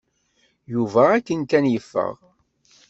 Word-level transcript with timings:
Yuba 0.73 1.01
akken 1.17 1.41
kan 1.49 1.65
yeffeɣ. 1.73 2.15